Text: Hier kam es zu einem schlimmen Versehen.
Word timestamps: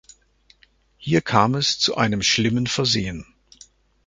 Hier 0.97 1.21
kam 1.21 1.53
es 1.53 1.77
zu 1.77 1.95
einem 1.95 2.23
schlimmen 2.23 2.65
Versehen. 2.65 3.35